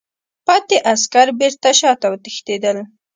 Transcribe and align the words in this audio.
پاتې 0.45 0.77
عسکر 0.91 1.27
بېرته 1.39 1.69
شاته 1.79 2.05
وتښتېدل. 2.09 2.77